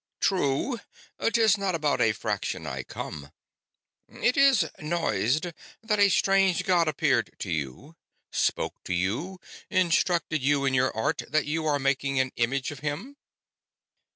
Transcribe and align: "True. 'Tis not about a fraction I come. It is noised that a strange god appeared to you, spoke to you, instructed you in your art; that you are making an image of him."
"True. 0.19 0.79
'Tis 1.31 1.59
not 1.59 1.75
about 1.75 2.01
a 2.01 2.11
fraction 2.11 2.65
I 2.65 2.81
come. 2.81 3.31
It 4.09 4.35
is 4.35 4.67
noised 4.79 5.53
that 5.83 5.99
a 5.99 6.09
strange 6.09 6.63
god 6.65 6.87
appeared 6.87 7.35
to 7.37 7.51
you, 7.51 7.95
spoke 8.31 8.83
to 8.85 8.95
you, 8.95 9.39
instructed 9.69 10.41
you 10.41 10.65
in 10.65 10.73
your 10.73 10.91
art; 10.97 11.21
that 11.29 11.45
you 11.45 11.67
are 11.67 11.77
making 11.77 12.19
an 12.19 12.31
image 12.35 12.71
of 12.71 12.79
him." 12.79 13.15